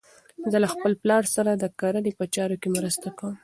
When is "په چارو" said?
2.19-2.55